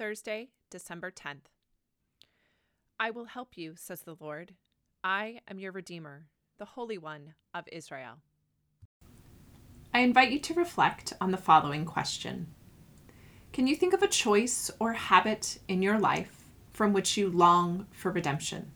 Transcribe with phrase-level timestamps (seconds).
[0.00, 1.52] Thursday, December 10th.
[2.98, 4.54] I will help you, says the Lord.
[5.04, 6.24] I am your Redeemer,
[6.58, 8.14] the Holy One of Israel.
[9.92, 12.46] I invite you to reflect on the following question
[13.52, 17.86] Can you think of a choice or habit in your life from which you long
[17.92, 18.72] for redemption?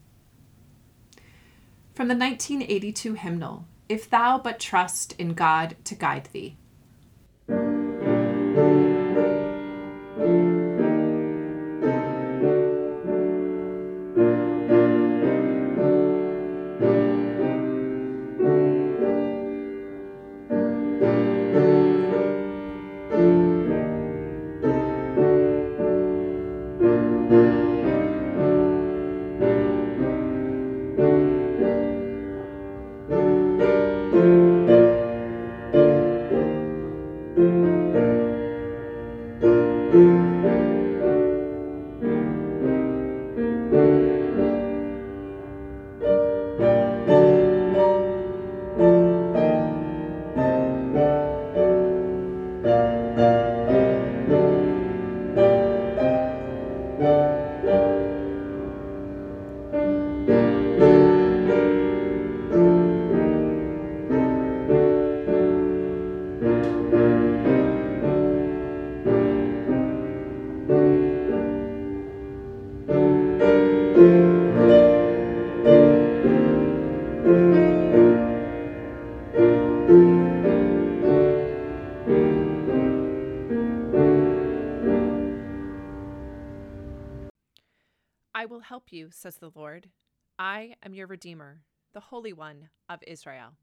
[1.95, 6.59] From the 1982 hymnal, If Thou But Trust in God to Guide Thee.
[53.25, 53.65] thank
[57.65, 57.94] you.
[88.45, 89.89] I will help you, says the Lord.
[90.39, 91.63] I am your Redeemer,
[91.95, 93.55] the Holy One of Israel.